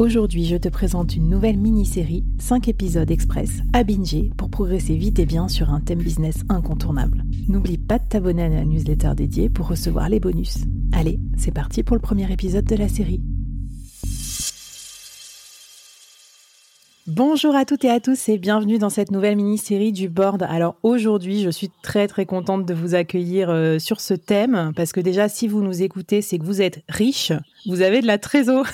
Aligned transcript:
Aujourd'hui, 0.00 0.44
je 0.44 0.56
te 0.56 0.68
présente 0.68 1.14
une 1.14 1.30
nouvelle 1.30 1.56
mini-série, 1.56 2.24
5 2.40 2.66
épisodes 2.66 3.12
express 3.12 3.60
à 3.72 3.84
binger 3.84 4.32
pour 4.36 4.50
progresser 4.50 4.96
vite 4.96 5.20
et 5.20 5.24
bien 5.24 5.46
sur 5.46 5.70
un 5.70 5.80
thème 5.80 6.00
business 6.02 6.40
incontournable. 6.48 7.22
N'oublie 7.48 7.78
pas 7.78 8.00
de 8.00 8.08
t'abonner 8.08 8.42
à 8.42 8.48
la 8.48 8.64
newsletter 8.64 9.12
dédiée 9.14 9.48
pour 9.48 9.68
recevoir 9.68 10.08
les 10.08 10.18
bonus. 10.18 10.64
Allez, 10.92 11.20
c'est 11.36 11.54
parti 11.54 11.84
pour 11.84 11.94
le 11.94 12.02
premier 12.02 12.30
épisode 12.32 12.64
de 12.64 12.74
la 12.74 12.88
série. 12.88 13.20
Bonjour 17.06 17.54
à 17.54 17.66
toutes 17.66 17.84
et 17.84 17.90
à 17.90 18.00
tous 18.00 18.30
et 18.30 18.38
bienvenue 18.38 18.78
dans 18.78 18.88
cette 18.88 19.10
nouvelle 19.10 19.36
mini-série 19.36 19.92
du 19.92 20.08
board. 20.08 20.42
Alors 20.42 20.76
aujourd'hui, 20.82 21.42
je 21.42 21.50
suis 21.50 21.70
très 21.82 22.08
très 22.08 22.24
contente 22.24 22.64
de 22.64 22.72
vous 22.72 22.94
accueillir 22.94 23.50
euh, 23.50 23.78
sur 23.78 24.00
ce 24.00 24.14
thème 24.14 24.72
parce 24.74 24.92
que 24.92 25.00
déjà 25.00 25.28
si 25.28 25.46
vous 25.46 25.60
nous 25.60 25.82
écoutez, 25.82 26.22
c'est 26.22 26.38
que 26.38 26.44
vous 26.44 26.62
êtes 26.62 26.82
riche, 26.88 27.30
vous 27.66 27.82
avez 27.82 28.00
de 28.00 28.06
la 28.06 28.16
trésor. 28.16 28.64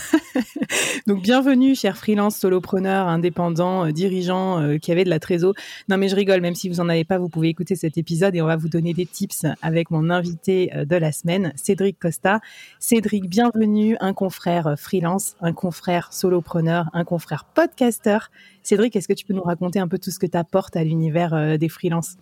Donc 1.11 1.23
bienvenue, 1.23 1.75
chers 1.75 1.97
freelance, 1.97 2.37
solopreneurs, 2.37 3.09
indépendants, 3.09 3.85
euh, 3.85 3.91
dirigeants 3.91 4.61
euh, 4.61 4.79
qui 4.79 4.93
avaient 4.93 5.03
de 5.03 5.11
la 5.11 5.19
trésor. 5.19 5.55
Non 5.89 5.97
mais 5.97 6.09
je 6.09 6.15
rigole, 6.15 6.41
même 6.41 6.55
si 6.55 6.69
vous 6.69 6.79
en 6.79 6.89
avez 6.89 7.03
pas, 7.03 7.19
vous 7.19 7.29
pouvez 7.29 7.49
écouter 7.49 7.75
cet 7.75 7.99
épisode 7.99 8.37
et 8.37 8.43
on 8.43 8.47
va 8.47 8.55
vous 8.55 8.69
donner 8.69 8.95
des 8.95 9.07
tips 9.07 9.45
avec 9.61 9.91
mon 9.91 10.09
invité 10.09 10.71
euh, 10.73 10.85
de 10.85 10.95
la 10.95 11.11
semaine, 11.11 11.53
Cédric 11.57 11.99
Costa. 11.99 12.39
Cédric, 12.79 13.29
bienvenue, 13.29 13.97
un 13.99 14.15
confrère 14.15 14.77
freelance, 14.79 15.35
un 15.41 15.53
confrère 15.53 16.13
solopreneur, 16.13 16.89
un 16.93 17.03
confrère 17.03 17.45
podcasteur. 17.45 18.31
Cédric, 18.63 18.95
est-ce 18.95 19.09
que 19.09 19.15
tu 19.15 19.25
peux 19.25 19.33
nous 19.33 19.43
raconter 19.43 19.79
un 19.79 19.89
peu 19.89 19.99
tout 19.99 20.11
ce 20.11 20.19
que 20.19 20.27
tu 20.27 20.37
apportes 20.37 20.77
à 20.77 20.85
l'univers 20.85 21.33
euh, 21.35 21.57
des 21.57 21.69
freelances? 21.69 22.17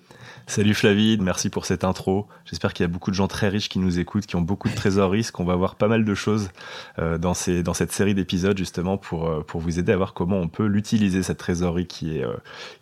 Salut 0.47 0.75
Flavie, 0.75 1.19
merci 1.19 1.51
pour 1.51 1.67
cette 1.67 1.85
intro. 1.85 2.27
J'espère 2.45 2.73
qu'il 2.73 2.85
y 2.85 2.89
a 2.89 2.89
beaucoup 2.89 3.11
de 3.11 3.17
gens 3.17 3.29
très 3.29 3.49
riches 3.49 3.69
qui 3.69 3.81
nous 3.81 3.99
écoutent, 3.99 4.25
qui 4.25 4.37
ont 4.37 4.41
beaucoup 4.41 4.69
de 4.69 4.75
trésorerie, 4.75 5.27
qu'on 5.33 5.45
va 5.45 5.57
voir 5.57 5.75
pas 5.75 5.89
mal 5.89 6.05
de 6.05 6.15
choses 6.15 6.51
euh, 6.99 7.19
dans, 7.19 7.35
dans 7.65 7.75
cette 7.75 7.93
série 7.93 8.15
d'épisodes 8.15 8.57
justement 8.57 8.78
pour, 8.97 9.29
euh, 9.29 9.45
pour 9.47 9.61
vous 9.61 9.79
aider 9.79 9.93
à 9.93 9.97
voir 9.97 10.15
comment 10.15 10.37
on 10.37 10.49
peut 10.49 10.67
l'utiliser, 10.67 11.23
cette 11.23 11.39
trésorerie 11.39 11.87
qui 11.87 12.19
est, 12.19 12.25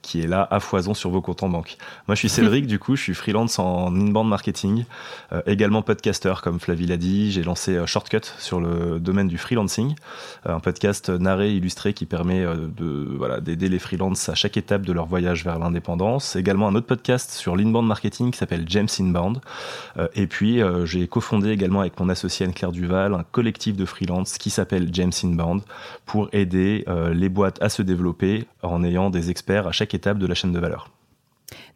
qui 0.03 0.21
est 0.21 0.27
là 0.27 0.47
à 0.51 0.61
foison 0.61 0.95
sur 0.95 1.11
vos 1.11 1.21
comptes 1.21 1.43
en 1.43 1.49
banque. 1.49 1.77
Moi 2.09 2.15
je 2.15 2.21
suis 2.21 2.29
Cédric, 2.37 2.67
du 2.67 2.79
coup 2.79 2.97
je 2.97 3.03
suis 3.03 3.15
freelance 3.15 3.59
en 3.59 3.95
inbound 3.95 4.29
marketing, 4.29 4.85
également 5.47 5.83
podcaster 5.83 6.35
comme 6.43 6.61
Flavie 6.61 6.87
l'a 6.87 6.97
dit. 6.97 7.33
J'ai 7.33 7.43
lancé 7.43 7.79
Shortcut 7.87 8.21
sur 8.39 8.61
le 8.61 8.99
domaine 9.01 9.29
du 9.29 9.39
freelancing, 9.39 9.95
un 10.45 10.61
podcast 10.61 11.09
narré, 11.11 11.53
illustré 11.53 11.93
qui 11.93 12.07
permet 12.07 12.45
de 12.45 13.07
voilà, 13.17 13.41
d'aider 13.41 13.69
les 13.69 13.79
freelances 13.79 14.29
à 14.29 14.35
chaque 14.35 14.57
étape 14.57 14.83
de 14.83 14.93
leur 14.93 15.07
voyage 15.07 15.45
vers 15.45 15.59
l'indépendance. 15.59 16.37
Également 16.37 16.69
un 16.69 16.75
autre 16.75 16.87
podcast 16.87 17.31
sur 17.31 17.57
l'inbound 17.57 17.87
marketing 17.87 18.31
qui 18.31 18.39
s'appelle 18.39 18.65
James 18.69 18.89
Inbound. 19.01 19.41
Euh, 19.99 20.09
et 20.15 20.27
puis 20.27 20.63
euh, 20.63 20.87
j'ai 20.87 21.07
cofondé 21.09 21.51
également 21.51 21.81
avec 21.81 21.99
mon 21.99 22.09
associé 22.09 22.47
Anne-Claire 22.47 22.73
Duval 22.73 23.15
un 23.15 23.25
collectif 23.25 23.77
de 23.77 23.85
freelance 23.85 24.39
qui 24.39 24.51
s'appelle 24.51 24.89
James 24.93 25.13
Inbound 25.23 25.63
pour 26.05 26.29
aider 26.33 26.85
euh, 26.89 27.13
les 27.13 27.29
boîtes 27.29 27.61
à 27.63 27.69
se 27.69 27.83
développer 27.83 28.47
en 28.63 28.83
ayant 28.85 29.11
des 29.11 29.31
experts 29.31 29.67
à 29.67 29.73
chaque 29.73 29.95
étape 29.95 30.19
de 30.19 30.27
la 30.27 30.35
chaîne 30.35 30.53
de 30.53 30.59
valeur. 30.59 30.91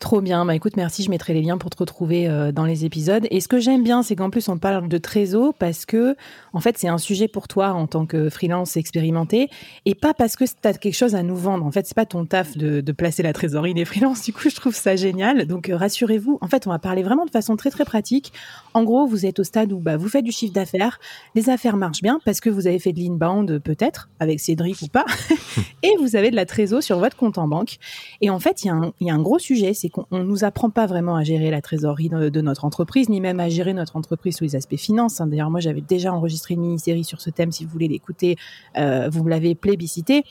Trop 0.00 0.22
bien. 0.22 0.47
Bah 0.47 0.55
écoute, 0.55 0.78
merci. 0.78 1.03
Je 1.03 1.11
mettrai 1.11 1.34
les 1.34 1.43
liens 1.43 1.59
pour 1.59 1.69
te 1.69 1.77
retrouver 1.77 2.27
euh, 2.27 2.53
dans 2.53 2.65
les 2.65 2.87
épisodes. 2.87 3.27
Et 3.31 3.41
ce 3.41 3.49
que 3.49 3.61
j'aime 3.61 3.84
bien, 3.84 4.03
c'est 4.03 4.16
qu'en 4.16 4.31
plus 4.31 4.49
on 4.49 4.56
parle 4.56 4.88
de 4.88 4.97
trésor 4.97 5.53
parce 5.53 5.84
que, 5.84 6.16
en 6.55 6.61
fait, 6.61 6.78
c'est 6.78 6.88
un 6.88 6.97
sujet 6.97 7.28
pour 7.28 7.49
toi 7.49 7.72
en 7.75 7.87
tant 7.87 8.06
que 8.06 8.31
freelance 8.31 8.78
expérimenté 8.78 9.50
et 9.84 9.94
pas 9.94 10.15
parce 10.15 10.37
que 10.37 10.44
tu 10.44 10.53
as 10.65 10.72
quelque 10.72 10.97
chose 10.97 11.15
à 11.15 11.22
nous 11.22 11.37
vendre. 11.37 11.66
En 11.66 11.71
fait, 11.71 11.87
c'est 11.87 11.94
pas 11.94 12.06
ton 12.06 12.25
taf 12.25 12.56
de, 12.56 12.81
de, 12.81 12.93
placer 12.93 13.22
la 13.22 13.34
trésorerie 13.34 13.75
des 13.75 13.84
freelances. 13.84 14.22
Du 14.25 14.33
coup, 14.33 14.49
je 14.49 14.56
trouve 14.56 14.75
ça 14.75 14.97
génial. 14.97 15.44
Donc, 15.44 15.69
euh, 15.69 15.77
rassurez-vous. 15.77 16.39
En 16.41 16.49
fait, 16.49 16.66
on 16.66 16.71
va 16.71 16.78
parler 16.78 17.03
vraiment 17.03 17.27
de 17.27 17.31
façon 17.31 17.56
très 17.56 17.71
très 17.71 17.84
pratique. 17.84 18.33
En 18.72 18.84
gros, 18.84 19.06
vous 19.06 19.27
êtes 19.27 19.39
au 19.39 19.44
stade 19.44 19.71
où 19.71 19.81
bah, 19.81 19.99
vous 19.99 20.09
faites 20.09 20.25
du 20.25 20.33
chiffre 20.33 20.55
d'affaires, 20.55 20.99
les 21.34 21.50
affaires 21.50 21.77
marchent 21.77 22.03
bien 22.03 22.21
parce 22.25 22.41
que 22.41 22.49
vous 22.49 22.66
avez 22.66 22.78
fait 22.78 22.94
de 22.94 23.00
l'inbound 23.00 23.59
peut-être 23.59 24.09
avec 24.19 24.41
Cédric 24.41 24.81
ou 24.81 24.89
pas, 24.89 25.05
et 25.83 25.91
vous 26.00 26.16
avez 26.16 26.31
de 26.31 26.37
la 26.37 26.47
trésor 26.47 26.83
sur 26.83 26.99
votre 26.99 27.19
compte 27.19 27.37
en 27.37 27.47
banque. 27.47 27.77
Et 28.22 28.31
en 28.31 28.41
fait, 28.41 28.65
il 28.65 28.72
y, 29.00 29.05
y 29.05 29.10
a 29.10 29.15
un 29.15 29.21
gros 29.21 29.39
sujet, 29.39 29.75
c'est 29.75 29.90
qu'on 29.91 30.06
ne 30.11 30.23
nous 30.23 30.45
apprend 30.45 30.71
pas 30.71 30.87
vraiment 30.87 31.17
à 31.17 31.25
gérer 31.25 31.51
la 31.51 31.61
trésorerie 31.61 32.09
de, 32.09 32.41
notre 32.41 32.65
entreprise, 32.65 33.09
ni 33.09 33.21
même 33.21 33.41
à 33.41 33.49
gérer 33.49 33.75
notre 33.75 33.97
entreprise 33.97 34.37
sous 34.37 34.45
les 34.45 34.56
aspects 34.56 34.77
finances. 34.77 35.21
Hein. 35.21 35.27
D'ailleurs, 35.27 35.51
moi, 35.51 35.61
j'avais 35.61 35.81
déjà 35.81 36.12
enregistré 36.12 36.55
une 36.55 36.61
mini-série 36.61 37.05
sur 37.05 37.21
ce 37.21 37.31
thème. 37.31 37.53
Si 37.53 37.65
vous 37.65 37.71
voulez 37.71 37.89
l'écouter, 37.89 38.37
euh, 38.77 39.09
vous 39.11 39.25
me 39.25 39.31
l'avez 39.31 39.55
plébiscité. 39.55 40.25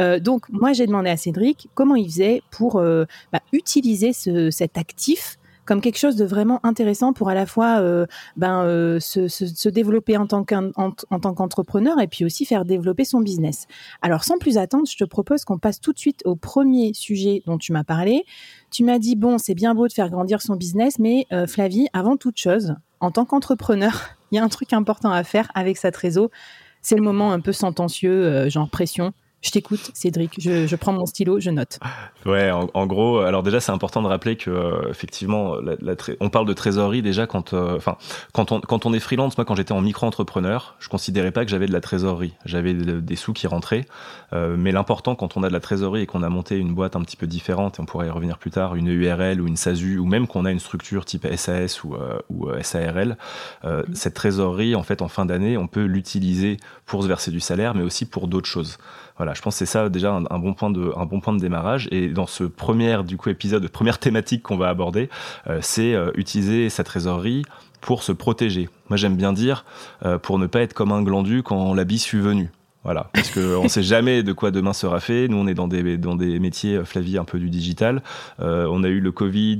Euh, 0.00 0.18
donc, 0.20 0.48
moi, 0.50 0.72
j'ai 0.72 0.86
demandé 0.86 1.08
à 1.08 1.16
Cédric 1.16 1.68
comment 1.74 1.96
il 1.96 2.06
faisait 2.06 2.42
pour 2.50 2.76
euh, 2.76 3.04
bah, 3.32 3.40
utiliser 3.52 4.12
cet 4.12 4.76
actif 4.76 5.38
comme 5.66 5.80
quelque 5.80 5.98
chose 5.98 6.16
de 6.16 6.24
vraiment 6.24 6.64
intéressant 6.64 7.12
pour 7.12 7.28
à 7.28 7.34
la 7.34 7.44
fois 7.44 7.80
euh, 7.80 8.06
ben, 8.36 8.62
euh, 8.62 9.00
se, 9.00 9.68
développer 9.68 10.16
en 10.16 10.26
tant 10.26 10.44
qu'entrepreneur 10.44 12.00
et 12.00 12.06
puis 12.06 12.24
aussi 12.24 12.46
faire 12.46 12.64
développer 12.64 13.04
son 13.04 13.20
business. 13.20 13.66
Alors 14.00 14.24
sans 14.24 14.38
plus 14.38 14.56
attendre, 14.56 14.86
je 14.88 14.96
te 14.96 15.04
propose 15.04 15.44
qu'on 15.44 15.58
passe 15.58 15.80
tout 15.80 15.92
de 15.92 15.98
suite 15.98 16.22
au 16.24 16.36
premier 16.36 16.94
sujet 16.94 17.42
dont 17.46 17.58
tu 17.58 17.72
m'as 17.72 17.84
parlé. 17.84 18.24
Tu 18.70 18.84
m'as 18.84 18.98
dit, 18.98 19.16
bon, 19.16 19.38
c'est 19.38 19.54
bien 19.54 19.74
beau 19.74 19.88
de 19.88 19.92
faire 19.92 20.08
grandir 20.08 20.40
son 20.40 20.56
business, 20.56 20.98
mais 20.98 21.26
euh, 21.32 21.46
Flavie, 21.46 21.88
avant 21.92 22.16
toute 22.16 22.38
chose, 22.38 22.74
en 23.00 23.10
tant 23.10 23.24
qu'entrepreneur, 23.24 24.10
il 24.30 24.36
y 24.36 24.38
a 24.38 24.44
un 24.44 24.48
truc 24.48 24.72
important 24.72 25.10
à 25.10 25.24
faire 25.24 25.50
avec 25.54 25.76
sa 25.76 25.90
trésor. 25.90 26.30
C'est 26.80 26.96
le 26.96 27.02
moment 27.02 27.32
un 27.32 27.40
peu 27.40 27.52
sentencieux, 27.52 28.48
genre 28.48 28.70
pression. 28.70 29.12
Je 29.46 29.52
t'écoute, 29.52 29.92
Cédric. 29.94 30.40
Je, 30.40 30.74
prends 30.74 30.92
mon 30.92 31.06
stylo, 31.06 31.38
je 31.38 31.50
note. 31.50 31.78
Ouais, 32.24 32.50
en, 32.50 32.86
gros, 32.86 33.18
alors 33.18 33.44
déjà, 33.44 33.60
c'est 33.60 33.70
important 33.70 34.02
de 34.02 34.08
rappeler 34.08 34.34
que 34.34 34.50
euh, 34.50 34.90
effectivement, 34.90 35.54
on 36.18 36.30
parle 36.30 36.46
de 36.46 36.52
trésorerie 36.52 37.00
déjà 37.00 37.28
quand, 37.28 37.54
euh, 37.54 37.78
quand 38.32 38.50
on 38.50 38.60
quand 38.60 38.86
on 38.86 38.92
est 38.92 38.98
freelance. 38.98 39.38
Moi, 39.38 39.44
quand 39.44 39.54
j'étais 39.54 39.70
en 39.70 39.80
micro-entrepreneur, 39.80 40.74
je 40.80 40.88
considérais 40.88 41.30
pas 41.30 41.44
que 41.44 41.50
j'avais 41.52 41.68
de 41.68 41.72
la 41.72 41.80
trésorerie. 41.80 42.34
J'avais 42.44 42.74
des 42.74 43.14
sous 43.14 43.32
qui 43.32 43.46
rentraient, 43.46 43.86
euh, 44.32 44.56
mais 44.58 44.72
l'important 44.72 45.14
quand 45.14 45.36
on 45.36 45.44
a 45.44 45.48
de 45.48 45.52
la 45.52 45.60
trésorerie 45.60 46.02
et 46.02 46.06
qu'on 46.06 46.24
a 46.24 46.28
monté 46.28 46.58
une 46.58 46.74
boîte 46.74 46.96
un 46.96 47.02
petit 47.02 47.16
peu 47.16 47.28
différente, 47.28 47.78
et 47.78 47.80
on 47.80 47.84
pourrait 47.84 48.08
y 48.08 48.10
revenir 48.10 48.38
plus 48.38 48.50
tard, 48.50 48.74
une 48.74 48.88
URL 48.88 49.40
ou 49.40 49.46
une 49.46 49.56
SASU, 49.56 49.98
ou 49.98 50.06
même 50.06 50.26
qu'on 50.26 50.44
a 50.44 50.50
une 50.50 50.58
structure 50.58 51.04
type 51.04 51.24
SAS 51.36 51.84
ou, 51.84 51.94
ou 52.30 52.48
SARL, 52.62 53.16
cette 53.92 54.14
trésorerie, 54.14 54.74
en 54.74 54.82
fait, 54.82 55.02
en 55.02 55.08
fin 55.08 55.24
d'année, 55.24 55.56
on 55.56 55.68
peut 55.68 55.84
l'utiliser 55.84 56.56
pour 56.84 57.04
se 57.04 57.08
verser 57.08 57.30
du 57.30 57.38
salaire, 57.38 57.76
mais 57.76 57.84
aussi 57.84 58.06
pour 58.06 58.26
d'autres 58.26 58.48
choses. 58.48 58.78
Voilà, 59.16 59.32
je 59.32 59.40
pense 59.40 59.54
que 59.54 59.58
c'est 59.60 59.66
ça 59.66 59.88
déjà 59.88 60.12
un, 60.12 60.38
bon 60.38 60.52
point 60.52 60.70
de, 60.70 60.92
un 60.96 61.06
bon 61.06 61.20
point 61.20 61.32
de 61.32 61.40
démarrage. 61.40 61.88
Et 61.90 62.08
dans 62.08 62.26
ce 62.26 62.44
premier 62.44 63.02
du 63.02 63.16
coup 63.16 63.30
épisode, 63.30 63.66
première 63.68 63.98
thématique 63.98 64.42
qu'on 64.42 64.56
va 64.56 64.68
aborder, 64.68 65.08
euh, 65.46 65.58
c'est 65.62 65.94
euh, 65.94 66.10
utiliser 66.14 66.68
sa 66.68 66.84
trésorerie 66.84 67.44
pour 67.80 68.02
se 68.02 68.12
protéger. 68.12 68.68
Moi, 68.88 68.96
j'aime 68.96 69.16
bien 69.16 69.32
dire 69.32 69.64
euh, 70.04 70.18
pour 70.18 70.38
ne 70.38 70.46
pas 70.46 70.60
être 70.60 70.74
comme 70.74 70.92
un 70.92 71.02
glandu 71.02 71.42
quand 71.42 71.72
la 71.72 71.84
bise 71.84 72.04
fut 72.04 72.20
venue. 72.20 72.50
Voilà, 72.86 73.10
parce 73.12 73.32
qu'on 73.32 73.64
ne 73.64 73.68
sait 73.68 73.82
jamais 73.82 74.22
de 74.22 74.32
quoi 74.32 74.52
demain 74.52 74.72
sera 74.72 75.00
fait. 75.00 75.26
Nous, 75.26 75.36
on 75.36 75.48
est 75.48 75.54
dans 75.54 75.66
des, 75.66 75.98
dans 75.98 76.14
des 76.14 76.38
métiers, 76.38 76.84
Flavie, 76.84 77.18
un 77.18 77.24
peu 77.24 77.40
du 77.40 77.50
digital. 77.50 78.00
on 78.38 78.84
a 78.84 78.88
eu 78.88 79.00
le 79.00 79.10
Covid, 79.10 79.58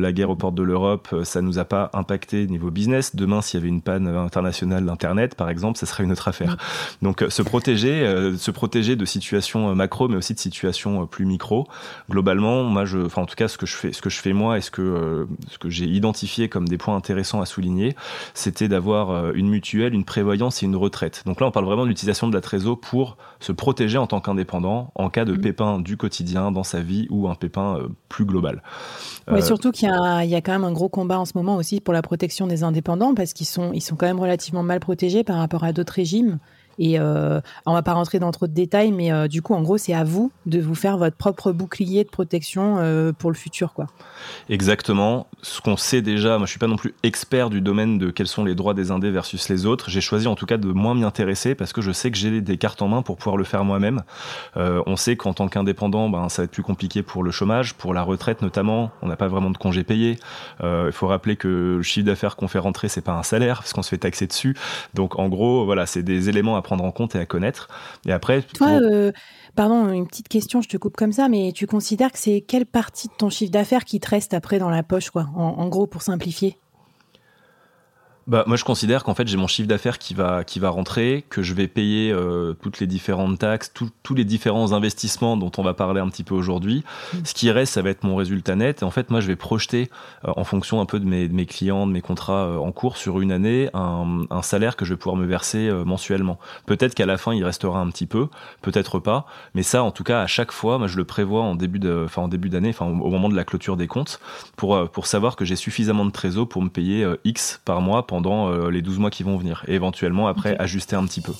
la 0.00 0.12
guerre 0.12 0.30
aux 0.30 0.34
portes 0.34 0.56
de 0.56 0.64
l'Europe, 0.64 1.14
ça 1.22 1.42
nous 1.42 1.60
a 1.60 1.64
pas 1.64 1.90
impacté 1.92 2.48
niveau 2.48 2.72
business. 2.72 3.14
Demain, 3.14 3.40
s'il 3.40 3.60
y 3.60 3.62
avait 3.62 3.68
une 3.68 3.82
panne 3.82 4.08
internationale 4.08 4.84
d'Internet, 4.84 5.36
par 5.36 5.48
exemple, 5.48 5.78
ça 5.78 5.86
serait 5.86 6.02
une 6.02 6.10
autre 6.10 6.26
affaire. 6.26 6.56
Donc, 7.02 7.24
se 7.28 7.40
protéger, 7.42 8.34
se 8.36 8.50
protéger 8.50 8.96
de 8.96 9.04
situations 9.04 9.72
macro, 9.76 10.08
mais 10.08 10.16
aussi 10.16 10.34
de 10.34 10.40
situations 10.40 11.06
plus 11.06 11.24
micro. 11.24 11.68
Globalement, 12.10 12.64
moi, 12.64 12.84
je, 12.84 12.98
enfin, 12.98 13.22
en 13.22 13.26
tout 13.26 13.36
cas, 13.36 13.46
ce 13.46 13.58
que 13.58 13.66
je 13.66 13.76
fais, 13.76 13.92
ce 13.92 14.02
que 14.02 14.10
je 14.10 14.18
fais 14.18 14.32
moi, 14.32 14.58
et 14.58 14.60
ce 14.60 14.72
que, 14.72 15.28
ce 15.48 15.58
que 15.58 15.70
j'ai 15.70 15.86
identifié 15.86 16.48
comme 16.48 16.66
des 16.66 16.78
points 16.78 16.96
intéressants 16.96 17.40
à 17.40 17.46
souligner, 17.46 17.94
c'était 18.34 18.66
d'avoir 18.66 19.32
une 19.34 19.48
mutuelle, 19.48 19.94
une 19.94 20.04
prévoyance 20.04 20.64
et 20.64 20.66
une 20.66 20.74
retraite. 20.74 21.22
Donc 21.26 21.40
là, 21.40 21.46
on 21.46 21.52
parle 21.52 21.66
vraiment 21.66 21.84
de 21.84 21.90
l'utilisation 21.90 22.26
de 22.26 22.34
la 22.34 22.40
pour 22.80 23.16
se 23.40 23.52
protéger 23.52 23.98
en 23.98 24.06
tant 24.06 24.20
qu'indépendant 24.20 24.92
en 24.94 25.10
cas 25.10 25.24
de 25.24 25.34
mmh. 25.34 25.40
pépin 25.40 25.78
du 25.80 25.96
quotidien 25.96 26.50
dans 26.50 26.64
sa 26.64 26.80
vie 26.80 27.06
ou 27.10 27.28
un 27.28 27.34
pépin 27.34 27.78
plus 28.08 28.24
global. 28.24 28.62
Oui, 29.30 29.42
surtout 29.42 29.72
qu'il 29.72 29.88
y, 29.88 30.26
y, 30.28 30.34
a 30.34 30.40
quand 30.40 30.52
même 30.52 30.64
un 30.64 30.72
gros 30.72 30.88
combat 30.88 31.18
en 31.18 31.24
ce 31.24 31.32
moment 31.34 31.56
aussi 31.56 31.80
pour 31.80 31.92
la 31.94 32.02
protection 32.02 32.46
des 32.46 32.62
indépendants 32.62 33.14
parce 33.14 33.32
qu'ils 33.32 33.46
sont, 33.46 33.72
ils 33.72 33.80
sont 33.80 33.96
quand 33.96 34.06
même 34.06 34.20
relativement 34.20 34.62
mal 34.62 34.80
protégés 34.80 35.24
par 35.24 35.36
rapport 35.36 35.64
à 35.64 35.72
d'autres 35.72 35.94
régimes. 35.94 36.38
Et 36.78 36.98
euh, 36.98 37.40
on 37.64 37.72
va 37.72 37.82
pas 37.82 37.94
rentrer 37.94 38.18
dans 38.18 38.30
trop 38.30 38.46
de 38.46 38.52
détails, 38.52 38.92
mais 38.92 39.12
euh, 39.12 39.28
du 39.28 39.42
coup, 39.42 39.54
en 39.54 39.62
gros, 39.62 39.78
c'est 39.78 39.94
à 39.94 40.04
vous 40.04 40.30
de 40.46 40.60
vous 40.60 40.74
faire 40.74 40.98
votre 40.98 41.16
propre 41.16 41.52
bouclier 41.52 42.04
de 42.04 42.08
protection 42.08 42.76
euh, 42.78 43.12
pour 43.12 43.30
le 43.30 43.36
futur, 43.36 43.72
quoi. 43.72 43.86
Exactement. 44.48 45.26
Ce 45.42 45.60
qu'on 45.60 45.76
sait 45.76 46.02
déjà, 46.02 46.38
moi, 46.38 46.46
je 46.46 46.50
suis 46.50 46.58
pas 46.58 46.66
non 46.66 46.76
plus 46.76 46.94
expert 47.02 47.50
du 47.50 47.60
domaine 47.60 47.98
de 47.98 48.10
quels 48.10 48.26
sont 48.26 48.44
les 48.44 48.54
droits 48.54 48.74
des 48.74 48.90
indés 48.90 49.10
versus 49.10 49.48
les 49.48 49.66
autres. 49.66 49.90
J'ai 49.90 50.00
choisi 50.00 50.26
en 50.26 50.34
tout 50.34 50.46
cas 50.46 50.56
de 50.56 50.68
moins 50.68 50.94
m'y 50.94 51.04
intéresser 51.04 51.54
parce 51.54 51.72
que 51.72 51.80
je 51.80 51.92
sais 51.92 52.10
que 52.10 52.16
j'ai 52.16 52.40
des 52.40 52.58
cartes 52.58 52.82
en 52.82 52.88
main 52.88 53.02
pour 53.02 53.16
pouvoir 53.16 53.36
le 53.36 53.44
faire 53.44 53.64
moi-même. 53.64 54.02
Euh, 54.56 54.82
on 54.86 54.96
sait 54.96 55.16
qu'en 55.16 55.32
tant 55.32 55.48
qu'indépendant, 55.48 56.08
ben, 56.08 56.28
ça 56.28 56.42
va 56.42 56.44
être 56.44 56.50
plus 56.50 56.62
compliqué 56.62 57.02
pour 57.02 57.22
le 57.22 57.30
chômage, 57.30 57.74
pour 57.74 57.94
la 57.94 58.02
retraite 58.02 58.42
notamment. 58.42 58.90
On 59.02 59.08
n'a 59.08 59.16
pas 59.16 59.28
vraiment 59.28 59.50
de 59.50 59.58
congés 59.58 59.84
payés. 59.84 60.18
Il 60.62 60.92
faut 60.92 61.06
rappeler 61.06 61.36
que 61.36 61.76
le 61.76 61.82
chiffre 61.82 62.06
d'affaires 62.06 62.36
qu'on 62.36 62.48
fait 62.48 62.58
rentrer, 62.58 62.88
c'est 62.88 63.00
pas 63.00 63.12
un 63.12 63.22
salaire 63.22 63.58
parce 63.58 63.72
qu'on 63.72 63.82
se 63.82 63.90
fait 63.90 63.98
taxer 63.98 64.26
dessus. 64.26 64.56
Donc, 64.94 65.18
en 65.18 65.28
gros, 65.28 65.64
voilà, 65.64 65.86
c'est 65.86 66.02
des 66.02 66.28
éléments 66.28 66.56
à 66.56 66.62
prendre 66.66 66.84
en 66.84 66.92
compte 66.92 67.14
et 67.14 67.18
à 67.18 67.26
connaître. 67.26 67.68
Et 68.06 68.12
après, 68.12 68.42
toi, 68.42 68.80
euh, 68.82 69.12
pardon, 69.54 69.88
une 69.88 70.06
petite 70.06 70.28
question, 70.28 70.60
je 70.60 70.68
te 70.68 70.76
coupe 70.76 70.96
comme 70.96 71.12
ça, 71.12 71.28
mais 71.28 71.52
tu 71.54 71.66
considères 71.66 72.12
que 72.12 72.18
c'est 72.18 72.40
quelle 72.40 72.66
partie 72.66 73.08
de 73.08 73.14
ton 73.14 73.30
chiffre 73.30 73.52
d'affaires 73.52 73.84
qui 73.84 74.00
te 74.00 74.10
reste 74.10 74.34
après 74.34 74.58
dans 74.58 74.70
la 74.70 74.82
poche, 74.82 75.10
quoi, 75.10 75.28
en 75.34 75.68
gros, 75.68 75.86
pour 75.86 76.02
simplifier? 76.02 76.58
Bah, 78.26 78.42
moi, 78.48 78.56
je 78.56 78.64
considère 78.64 79.04
qu'en 79.04 79.14
fait, 79.14 79.28
j'ai 79.28 79.36
mon 79.36 79.46
chiffre 79.46 79.68
d'affaires 79.68 80.00
qui 80.00 80.12
va, 80.12 80.42
qui 80.42 80.58
va 80.58 80.70
rentrer, 80.70 81.24
que 81.30 81.42
je 81.42 81.54
vais 81.54 81.68
payer 81.68 82.10
euh, 82.10 82.54
toutes 82.60 82.80
les 82.80 82.88
différentes 82.88 83.38
taxes, 83.38 83.72
tous 83.72 84.14
les 84.14 84.24
différents 84.24 84.72
investissements 84.72 85.36
dont 85.36 85.52
on 85.58 85.62
va 85.62 85.74
parler 85.74 86.00
un 86.00 86.08
petit 86.08 86.24
peu 86.24 86.34
aujourd'hui. 86.34 86.82
Mm. 87.14 87.18
Ce 87.22 87.34
qui 87.34 87.52
reste, 87.52 87.74
ça 87.74 87.82
va 87.82 87.90
être 87.90 88.02
mon 88.02 88.16
résultat 88.16 88.56
net. 88.56 88.82
Et 88.82 88.84
en 88.84 88.90
fait, 88.90 89.10
moi, 89.10 89.20
je 89.20 89.28
vais 89.28 89.36
projeter, 89.36 89.90
euh, 90.26 90.32
en 90.36 90.42
fonction 90.42 90.80
un 90.80 90.86
peu 90.86 90.98
de 90.98 91.04
mes, 91.04 91.28
de 91.28 91.34
mes 91.34 91.46
clients, 91.46 91.86
de 91.86 91.92
mes 91.92 92.00
contrats 92.00 92.46
euh, 92.46 92.56
en 92.56 92.72
cours 92.72 92.96
sur 92.96 93.20
une 93.20 93.30
année, 93.30 93.70
un, 93.74 94.24
un, 94.30 94.42
salaire 94.42 94.74
que 94.74 94.84
je 94.84 94.94
vais 94.94 94.98
pouvoir 94.98 95.16
me 95.16 95.26
verser 95.26 95.70
mensuellement. 95.84 96.38
Peut-être 96.66 96.94
qu'à 96.94 97.06
la 97.06 97.18
fin, 97.18 97.32
il 97.32 97.44
restera 97.44 97.80
un 97.80 97.90
petit 97.90 98.06
peu, 98.06 98.28
peut-être 98.60 98.98
pas. 98.98 99.26
Mais 99.54 99.62
ça, 99.62 99.82
en 99.82 99.92
tout 99.92 100.04
cas, 100.04 100.20
à 100.20 100.26
chaque 100.26 100.52
fois, 100.52 100.78
moi, 100.78 100.88
je 100.88 100.96
le 100.96 101.04
prévois 101.04 101.42
en 101.42 101.54
début 101.54 101.78
de, 101.78 102.02
enfin, 102.04 102.22
en 102.22 102.28
début 102.28 102.48
d'année, 102.48 102.70
enfin, 102.70 102.86
au, 102.86 103.10
moment 103.10 103.28
de 103.28 103.36
la 103.36 103.44
clôture 103.44 103.76
des 103.76 103.86
comptes, 103.86 104.20
pour, 104.56 104.90
pour 104.90 105.06
savoir 105.06 105.36
que 105.36 105.44
j'ai 105.44 105.56
suffisamment 105.56 106.04
de 106.04 106.10
trésor 106.10 106.48
pour 106.48 106.62
me 106.62 106.68
payer 106.68 107.06
X 107.24 107.60
par 107.64 107.80
mois 107.80 108.06
pendant 108.06 108.15
euh, 108.24 108.70
les 108.70 108.82
12 108.82 108.98
mois 108.98 109.10
qui 109.10 109.22
vont 109.22 109.36
venir 109.36 109.64
et 109.66 109.74
éventuellement 109.74 110.28
après 110.28 110.56
ajuster 110.58 110.96
un 110.96 111.04
petit 111.04 111.20
peu. 111.20 111.32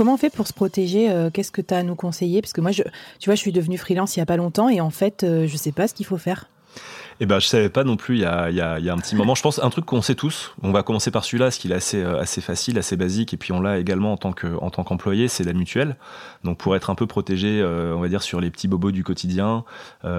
Comment 0.00 0.14
on 0.14 0.16
fait 0.16 0.30
pour 0.30 0.46
se 0.46 0.54
protéger 0.54 1.10
euh, 1.10 1.28
Qu'est-ce 1.28 1.52
que 1.52 1.60
tu 1.60 1.74
as 1.74 1.76
à 1.76 1.82
nous 1.82 1.94
conseiller? 1.94 2.40
Parce 2.40 2.54
que 2.54 2.62
moi, 2.62 2.70
je, 2.70 2.82
tu 3.18 3.28
vois, 3.28 3.34
je 3.34 3.40
suis 3.40 3.52
devenue 3.52 3.76
freelance 3.76 4.16
il 4.16 4.20
n'y 4.20 4.22
a 4.22 4.26
pas 4.26 4.38
longtemps 4.38 4.70
et 4.70 4.80
en 4.80 4.88
fait, 4.88 5.24
euh, 5.24 5.46
je 5.46 5.52
ne 5.52 5.58
sais 5.58 5.72
pas 5.72 5.88
ce 5.88 5.92
qu'il 5.92 6.06
faut 6.06 6.16
faire. 6.16 6.46
Eh 7.22 7.26
ben, 7.26 7.38
je 7.38 7.46
savais 7.46 7.68
pas 7.68 7.84
non 7.84 7.98
plus 7.98 8.16
il 8.16 8.22
y 8.22 8.24
a, 8.24 8.44
un 8.46 8.96
petit 8.96 9.14
moment. 9.14 9.34
Je 9.34 9.42
pense 9.42 9.62
un 9.62 9.68
truc 9.68 9.84
qu'on 9.84 10.00
sait 10.00 10.14
tous. 10.14 10.54
On 10.62 10.72
va 10.72 10.82
commencer 10.82 11.10
par 11.10 11.22
celui-là, 11.22 11.50
ce 11.50 11.58
qu'il 11.58 11.72
est 11.72 11.74
assez, 11.74 12.02
euh, 12.02 12.18
assez 12.18 12.40
facile, 12.40 12.78
assez 12.78 12.96
basique, 12.96 13.34
et 13.34 13.36
puis 13.36 13.52
on 13.52 13.60
l'a 13.60 13.78
également 13.78 14.12
en 14.12 14.16
tant 14.16 14.32
qu'employé, 14.32 15.28
c'est 15.28 15.44
la 15.44 15.52
mutuelle. 15.52 15.96
Donc 16.44 16.56
pour 16.56 16.74
être 16.76 16.88
un 16.88 16.94
peu 16.94 17.06
protégé, 17.06 17.62
on 17.62 18.00
va 18.00 18.08
dire 18.08 18.22
sur 18.22 18.40
les 18.40 18.50
petits 18.50 18.68
bobos 18.68 18.92
du 18.92 19.04
quotidien, 19.04 19.64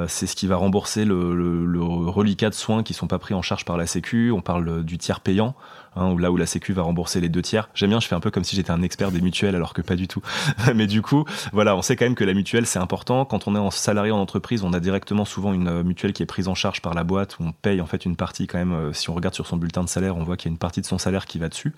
c'est 0.07 0.27
ce 0.27 0.35
qui 0.35 0.45
va 0.45 0.57
rembourser 0.57 1.05
le, 1.05 1.81
reliquat 1.81 2.51
de 2.51 2.53
soins 2.53 2.83
qui 2.83 2.93
sont 2.93 3.07
pas 3.07 3.17
pris 3.17 3.33
en 3.33 3.41
charge 3.41 3.65
par 3.65 3.77
la 3.77 3.87
Sécu. 3.87 4.29
On 4.29 4.41
parle 4.41 4.83
du 4.83 4.99
tiers 4.99 5.21
payant. 5.21 5.55
Hein, 5.97 6.15
là 6.17 6.31
où 6.31 6.37
la 6.37 6.45
Sécu 6.45 6.71
va 6.71 6.83
rembourser 6.83 7.19
les 7.19 7.27
deux 7.27 7.41
tiers. 7.41 7.67
J'aime 7.73 7.89
bien, 7.89 7.99
je 7.99 8.07
fais 8.07 8.15
un 8.15 8.21
peu 8.21 8.31
comme 8.31 8.45
si 8.45 8.55
j'étais 8.55 8.71
un 8.71 8.81
expert 8.81 9.11
des 9.11 9.19
mutuelles, 9.19 9.55
alors 9.55 9.73
que 9.73 9.81
pas 9.81 9.97
du 9.97 10.07
tout. 10.07 10.21
Mais 10.75 10.87
du 10.87 11.01
coup, 11.01 11.25
voilà, 11.51 11.75
on 11.75 11.81
sait 11.81 11.97
quand 11.97 12.05
même 12.05 12.15
que 12.15 12.23
la 12.23 12.33
mutuelle, 12.33 12.65
c'est 12.65 12.79
important. 12.79 13.25
Quand 13.25 13.49
on 13.49 13.55
est 13.55 13.59
en 13.59 13.71
salarié 13.71 14.11
en 14.13 14.19
entreprise, 14.19 14.63
on 14.63 14.71
a 14.71 14.79
directement 14.79 15.25
souvent 15.25 15.51
une 15.51 15.67
euh, 15.67 15.83
mutuelle 15.83 16.13
qui 16.13 16.23
est 16.23 16.25
prise 16.25 16.47
en 16.47 16.55
charge 16.55 16.81
par 16.81 16.93
la 16.93 17.03
boîte, 17.03 17.39
où 17.39 17.43
on 17.43 17.51
paye 17.51 17.81
en 17.81 17.87
fait 17.87 18.05
une 18.05 18.15
partie 18.15 18.47
quand 18.47 18.57
même. 18.57 18.71
Euh, 18.71 18.93
si 18.93 19.09
on 19.09 19.13
regarde 19.13 19.35
sur 19.35 19.45
son 19.45 19.57
bulletin 19.57 19.83
de 19.83 19.89
salaire, 19.89 20.15
on 20.15 20.23
voit 20.23 20.37
qu'il 20.37 20.49
y 20.49 20.51
a 20.51 20.53
une 20.53 20.57
partie 20.57 20.79
de 20.79 20.85
son 20.85 20.97
salaire 20.97 21.25
qui 21.25 21.39
va 21.39 21.49
dessus. 21.49 21.73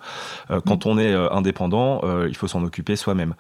Euh, 0.52 0.62
quand 0.62 0.86
on 0.86 1.00
est 1.00 1.14
indépendant, 1.14 2.02
il 2.28 2.36
faut 2.36 2.48
s'en 2.48 2.64
occuper 2.64 2.96
soi-même. 2.96 3.34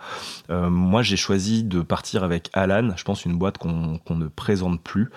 moi, 0.49 1.01
j'ai 1.01 1.17
choisi 1.17 1.63
de 1.63 1.81
partir 1.81 2.23
avec 2.23 2.49
Alan, 2.53 2.91
je 2.95 3.03
pense 3.03 3.25
une 3.25 3.37
boîte 3.37 3.57
qu'on 3.57 3.99
ne 4.09 4.27
présente 4.27 4.81
plus, 4.81 5.09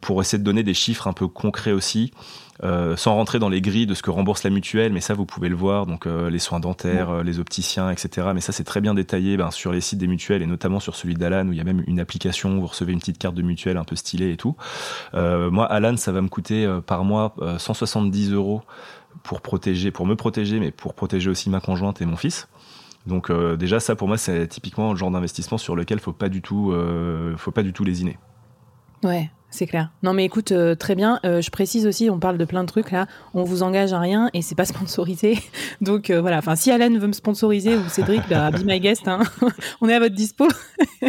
pour 0.00 0.20
essayer 0.20 0.38
de 0.38 0.44
donner 0.44 0.62
des 0.62 0.74
chiffres 0.74 1.06
un 1.06 1.12
peu 1.12 1.28
concrets 1.28 1.72
aussi. 1.72 2.12
Sans 2.62 3.14
rentrer 3.14 3.38
dans 3.38 3.48
les 3.48 3.60
grilles 3.60 3.86
de 3.86 3.94
ce 3.94 4.02
que 4.02 4.10
rembourse 4.10 4.42
la 4.42 4.47
mutuelle, 4.50 4.92
mais 4.92 5.00
ça 5.00 5.14
vous 5.14 5.26
pouvez 5.26 5.48
le 5.48 5.54
voir, 5.54 5.86
donc 5.86 6.06
euh, 6.06 6.30
les 6.30 6.38
soins 6.38 6.60
dentaires, 6.60 7.10
euh, 7.10 7.22
les 7.22 7.38
opticiens, 7.38 7.90
etc. 7.90 8.28
Mais 8.34 8.40
ça 8.40 8.52
c'est 8.52 8.64
très 8.64 8.80
bien 8.80 8.94
détaillé 8.94 9.36
ben, 9.36 9.50
sur 9.50 9.72
les 9.72 9.80
sites 9.80 9.98
des 9.98 10.06
mutuelles 10.06 10.42
et 10.42 10.46
notamment 10.46 10.80
sur 10.80 10.96
celui 10.96 11.14
d'Alan 11.14 11.46
où 11.48 11.52
il 11.52 11.58
y 11.58 11.60
a 11.60 11.64
même 11.64 11.82
une 11.86 12.00
application 12.00 12.56
où 12.56 12.60
vous 12.60 12.66
recevez 12.66 12.92
une 12.92 12.98
petite 12.98 13.18
carte 13.18 13.34
de 13.34 13.42
mutuelle 13.42 13.76
un 13.76 13.84
peu 13.84 13.96
stylée 13.96 14.32
et 14.32 14.36
tout. 14.36 14.56
moi, 15.14 15.66
Alan, 15.66 15.96
ça 15.96 16.12
va 16.12 16.20
me 16.20 16.28
coûter 16.28 16.68
par 16.86 17.04
mois 17.04 17.34
170 17.58 18.32
euros 18.32 18.62
pour 19.22 19.40
protéger, 19.40 19.90
pour 19.90 20.06
me 20.06 20.16
protéger, 20.16 20.60
mais 20.60 20.70
pour 20.70 20.94
protéger 20.94 21.30
aussi 21.30 21.50
ma 21.50 21.60
conjointe 21.60 22.00
et 22.00 22.06
mon 22.06 22.16
fils. 22.16 22.48
Donc 23.06 23.32
déjà 23.56 23.80
ça 23.80 23.96
pour 23.96 24.08
moi 24.08 24.18
c'est 24.18 24.46
typiquement 24.48 24.92
le 24.92 24.98
genre 24.98 25.10
d'investissement 25.10 25.58
sur 25.58 25.76
lequel 25.76 25.98
faut 25.98 26.12
pas 26.12 26.28
du 26.28 26.42
tout, 26.42 26.74
faut 27.36 27.52
pas 27.52 27.62
du 27.62 27.72
tout 27.72 27.84
lésiner. 27.84 28.18
Ouais, 29.02 29.30
c'est 29.50 29.66
clair. 29.66 29.90
Non, 30.02 30.12
mais 30.12 30.26
écoute, 30.26 30.52
euh, 30.52 30.74
très 30.74 30.94
bien. 30.94 31.20
Euh, 31.24 31.40
je 31.40 31.50
précise 31.50 31.86
aussi, 31.86 32.10
on 32.10 32.18
parle 32.18 32.36
de 32.36 32.44
plein 32.44 32.62
de 32.62 32.68
trucs 32.68 32.90
là. 32.90 33.06
On 33.32 33.44
vous 33.44 33.62
engage 33.62 33.92
à 33.94 33.98
rien 33.98 34.28
et 34.34 34.42
c'est 34.42 34.54
pas 34.54 34.64
sponsorisé. 34.66 35.38
Donc 35.80 36.10
euh, 36.10 36.20
voilà. 36.20 36.38
Enfin, 36.38 36.54
si 36.54 36.70
Alan 36.70 36.90
veut 36.90 37.06
me 37.06 37.12
sponsoriser 37.12 37.76
ou 37.76 37.88
Cédric, 37.88 38.22
bah, 38.28 38.50
be 38.50 38.62
my 38.64 38.78
guest. 38.78 39.08
Hein. 39.08 39.20
on 39.80 39.88
est 39.88 39.94
à 39.94 40.00
votre 40.00 40.14
dispo. 40.14 40.46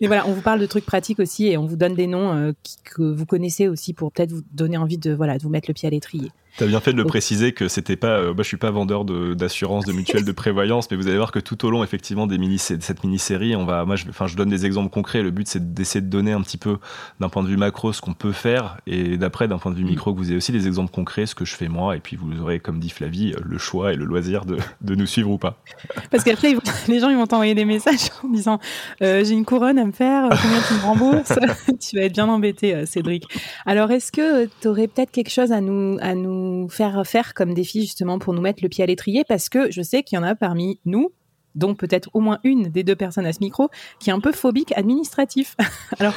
mais 0.00 0.06
voilà, 0.06 0.26
on 0.26 0.32
vous 0.32 0.42
parle 0.42 0.60
de 0.60 0.66
trucs 0.66 0.84
pratiques 0.84 1.20
aussi 1.20 1.46
et 1.46 1.56
on 1.56 1.64
vous 1.64 1.76
donne 1.76 1.94
des 1.94 2.06
noms 2.06 2.54
que 2.84 3.02
vous 3.02 3.26
connaissez 3.26 3.66
aussi 3.66 3.94
pour 3.94 4.12
peut-être 4.12 4.32
vous 4.32 4.42
donner 4.52 4.76
envie 4.76 4.98
de 4.98 5.12
voilà 5.12 5.38
de 5.38 5.42
vous 5.42 5.50
mettre 5.50 5.68
le 5.68 5.74
pied 5.74 5.86
à 5.86 5.90
l'étrier. 5.90 6.30
T'as 6.56 6.66
bien 6.66 6.80
fait 6.80 6.92
de 6.92 6.96
le 6.96 7.04
préciser 7.04 7.52
que 7.52 7.68
c'était 7.68 7.96
pas. 7.96 8.18
Euh, 8.18 8.32
moi, 8.32 8.42
je 8.42 8.48
suis 8.48 8.56
pas 8.56 8.70
vendeur 8.70 9.04
d'assurance, 9.04 9.84
de, 9.84 9.92
mutuelle, 9.92 10.24
de 10.24 10.32
prévoyance, 10.32 10.90
mais 10.90 10.96
vous 10.96 11.06
allez 11.06 11.18
voir 11.18 11.30
que 11.30 11.38
tout 11.38 11.66
au 11.66 11.70
long, 11.70 11.84
effectivement, 11.84 12.26
des 12.26 12.38
mini, 12.38 12.56
de 12.56 12.82
cette 12.82 13.04
mini-série, 13.04 13.54
on 13.56 13.66
va. 13.66 13.84
Moi, 13.84 13.96
je, 13.96 14.08
enfin, 14.08 14.26
je 14.26 14.36
donne 14.36 14.48
des 14.48 14.64
exemples 14.64 14.88
concrets. 14.88 15.22
Le 15.22 15.30
but, 15.30 15.46
c'est 15.46 15.74
d'essayer 15.74 16.00
de 16.00 16.08
donner 16.08 16.32
un 16.32 16.40
petit 16.40 16.56
peu, 16.56 16.78
d'un 17.20 17.28
point 17.28 17.42
de 17.42 17.48
vue 17.48 17.58
macro, 17.58 17.92
ce 17.92 18.00
qu'on 18.00 18.14
peut 18.14 18.32
faire, 18.32 18.78
et 18.86 19.18
d'après, 19.18 19.48
d'un 19.48 19.58
point 19.58 19.70
de 19.70 19.76
vue 19.76 19.84
micro, 19.84 20.14
que 20.14 20.18
vous 20.18 20.28
ayez 20.28 20.36
aussi 20.36 20.50
des 20.50 20.66
exemples 20.66 20.90
concrets, 20.90 21.26
ce 21.26 21.34
que 21.34 21.44
je 21.44 21.54
fais 21.54 21.68
moi, 21.68 21.94
et 21.94 22.00
puis 22.00 22.16
vous 22.16 22.40
aurez, 22.40 22.58
comme 22.58 22.80
dit 22.80 22.90
Flavie, 22.90 23.34
le 23.44 23.58
choix 23.58 23.92
et 23.92 23.96
le 23.96 24.06
loisir 24.06 24.46
de, 24.46 24.56
de 24.80 24.94
nous 24.94 25.06
suivre 25.06 25.30
ou 25.30 25.38
pas. 25.38 25.62
Parce 26.10 26.24
qu'après, 26.24 26.54
les 26.88 27.00
gens, 27.00 27.10
ils 27.10 27.18
vont 27.18 27.26
t'envoyer 27.26 27.54
des 27.54 27.66
messages 27.66 28.08
en 28.24 28.28
disant 28.28 28.60
euh, 29.02 29.22
J'ai 29.24 29.34
une 29.34 29.44
couronne 29.44 29.78
à 29.78 29.84
me 29.84 29.92
faire, 29.92 30.24
euh, 30.24 30.36
combien 30.40 30.60
tu 30.66 30.74
me 30.74 30.80
rembourses? 30.80 31.32
Tu 31.78 31.96
vas 31.96 32.04
être 32.04 32.14
bien 32.14 32.28
embêté, 32.28 32.86
Cédric. 32.86 33.24
Alors, 33.66 33.90
est-ce 33.90 34.10
que 34.10 34.46
tu 34.60 34.68
aurais 34.68 34.88
peut-être 34.88 35.10
quelque 35.10 35.30
chose 35.30 35.52
à 35.52 35.60
nous, 35.60 35.98
à 36.00 36.14
nous 36.14 36.45
faire 36.68 37.06
faire 37.06 37.34
comme 37.34 37.54
défi 37.54 37.82
justement 37.82 38.18
pour 38.18 38.32
nous 38.32 38.42
mettre 38.42 38.62
le 38.62 38.68
pied 38.68 38.84
à 38.84 38.86
l'étrier 38.86 39.24
parce 39.24 39.48
que 39.48 39.70
je 39.70 39.82
sais 39.82 40.02
qu'il 40.02 40.16
y 40.16 40.18
en 40.18 40.24
a 40.24 40.34
parmi 40.34 40.80
nous, 40.84 41.12
dont 41.56 41.74
peut-être 41.74 42.08
au 42.12 42.20
moins 42.20 42.38
une 42.44 42.68
des 42.68 42.84
deux 42.84 42.94
personnes 42.94 43.26
à 43.26 43.32
ce 43.32 43.40
micro, 43.40 43.70
qui 43.98 44.10
est 44.10 44.12
un 44.12 44.20
peu 44.20 44.32
phobique 44.32 44.72
administratif. 44.76 45.56
Alors, 45.98 46.14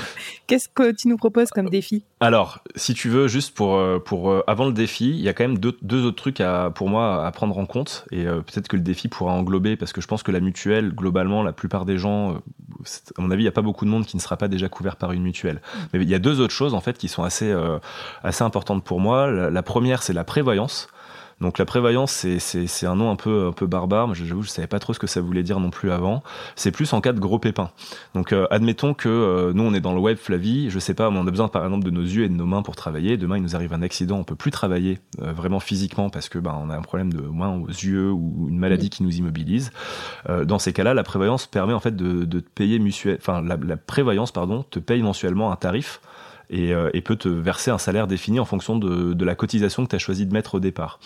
qu'est-ce 0.48 0.68
que 0.70 0.92
tu 0.92 1.08
nous 1.08 1.18
proposes 1.18 1.50
comme 1.50 1.70
défi? 1.70 2.04
Alors, 2.20 2.60
si 2.76 2.94
tu 2.94 3.10
veux, 3.10 3.28
juste 3.28 3.56
pour, 3.56 3.76
euh, 3.76 4.00
pour 4.00 4.30
euh, 4.30 4.44
avant 4.48 4.66
le 4.66 4.74
défi, 4.74 5.10
il 5.10 5.22
y 5.22 5.30
a 5.30 5.34
quand 5.34 5.46
même 5.46 5.58
deux, 5.58 5.78
deux, 5.82 6.06
autres 6.06 6.18
trucs 6.18 6.44
pour 6.76 6.90
moi 6.90 7.26
à 7.26 7.32
prendre 7.32 7.58
en 7.58 7.66
compte, 7.66 8.06
et 8.12 8.26
peut-être 8.26 8.68
que 8.68 8.76
le 8.76 8.84
défi 8.84 9.08
pourra 9.08 9.34
englober, 9.34 9.76
parce 9.76 9.94
que 9.94 10.02
je 10.02 10.08
pense 10.08 10.24
que 10.24 10.32
la 10.32 10.40
mutuelle, 10.40 10.94
globalement, 10.94 11.44
la 11.44 11.54
plupart 11.54 11.86
des 11.86 11.98
gens, 11.98 12.36
à 13.18 13.22
mon 13.22 13.32
avis, 13.32 13.44
il 13.44 13.46
n'y 13.46 13.50
a 13.50 13.54
pas 13.54 13.62
beaucoup 13.62 13.86
de 13.86 13.90
monde 13.90 14.06
qui 14.06 14.18
ne 14.18 14.22
sera 14.22 14.38
pas 14.38 14.48
déjà 14.48 14.68
couvert 14.68 14.98
par 14.98 15.14
une 15.14 15.24
mutuelle. 15.24 15.62
Mais 15.94 16.02
il 16.02 16.10
y 16.10 16.16
a 16.16 16.20
deux 16.20 16.42
autres 16.42 16.54
choses, 16.54 16.74
en 16.74 16.82
fait, 16.82 16.98
qui 16.98 17.08
sont 17.08 17.24
assez, 17.24 17.54
assez 18.24 18.44
importantes 18.44 18.84
pour 18.84 19.00
moi. 19.00 19.30
la 19.30 19.64
première, 19.64 20.04
c'est 20.04 20.14
la 20.14 20.24
prévoyance. 20.24 20.90
Donc 21.42 21.58
la 21.58 21.66
prévoyance, 21.66 22.26
c'est 22.40 22.86
un 22.86 22.96
nom 22.96 23.12
un 23.12 23.16
peu, 23.16 23.48
un 23.48 23.52
peu 23.52 23.66
barbare, 23.66 24.08
mais 24.08 24.16
j'avoue, 24.16 24.42
je 24.42 24.50
savais 24.50 24.68
pas 24.68 24.80
trop 24.80 24.94
ce 24.94 25.00
que 25.00 25.08
ça 25.08 25.22
voulait 25.22 25.44
dire 25.44 25.60
non 25.60 25.70
plus 25.70 25.92
avant. 25.92 26.22
C'est 26.56 26.72
plus 26.72 26.92
en 26.94 27.02
cas 27.02 27.14
de 27.14 27.20
gros 27.20 27.40
pépins. 27.40 27.72
Donc 28.14 28.34
euh, 28.34 28.46
admettons 28.52 28.94
que 28.94 29.08
euh, 29.08 29.54
nous, 29.54 29.64
on 29.64 29.74
est 29.74 29.80
dans 29.80 29.94
le 29.94 30.00
web, 30.00 30.18
Flavie, 30.18 30.70
je 30.70 30.80
sais 30.80 30.94
pas, 30.94 31.10
on 31.10 31.28
a 31.28 31.32
besoin 31.32 31.48
par 31.48 31.64
exemple 31.64 31.86
de 31.86 31.92
nos 31.92 32.02
yeux 32.02 32.26
et 32.26 32.30
de 32.30 32.34
nos 32.34 32.46
mains 32.46 32.62
pour 32.62 32.76
travailler. 32.76 33.16
Demain, 33.16 33.38
il 33.38 33.44
nous 33.44 33.56
arrive 33.56 33.74
un 33.74 33.82
accident, 33.82 34.18
on 34.18 34.24
peut 34.24 34.36
plus 34.36 34.52
travailler 34.52 35.00
euh, 35.22 35.32
vraiment 35.32 35.60
physiquement 35.60 36.10
parce 36.10 36.28
que 36.28 36.40
ben, 36.40 36.58
on 36.62 36.70
a 36.70 36.76
un 36.76 36.82
problème 36.82 37.14
de 37.14 37.22
moins 37.22 37.56
aux 37.56 37.68
yeux 37.68 38.12
ou 38.12 38.48
une 38.50 38.60
maladie 38.60 38.90
qui 38.90 39.04
nous 39.04 39.16
immobilise. 39.16 39.72
dans 40.28 40.60
ces 40.60 40.74
cas-là, 40.74 40.94
la 40.94 41.04
prévoyance 41.04 41.48
permet 41.48 41.74
en 41.74 41.80
fait 41.80 41.96
de, 41.96 42.26
de 42.26 42.40
payer 42.40 42.80
mutuel, 42.80 43.18
enfin 43.20 43.42
la, 43.42 43.58
la 43.58 43.78
prévoyance, 43.78 44.32
pardon, 44.32 44.64
te 44.70 44.80
paye 44.80 45.02
mensuellement 45.02 45.52
un 45.52 45.56
tarif 45.56 46.02
euh, 46.52 46.90
et, 46.94 47.02
peut 47.02 47.16
te 47.16 47.30
verser 47.30 47.70
un 47.72 47.78
salaire 47.78 48.08
défini 48.08 48.40
en 48.40 48.46
fonction 48.46 48.78
de, 48.78 49.24
la 49.24 49.36
cotisation 49.36 49.86
que 49.86 49.90
tu 49.90 49.96
as 49.96 50.00
choisi 50.00 50.26
de 50.26 50.34
mettre 50.34 50.56
au 50.56 50.60
départ. 50.60 51.00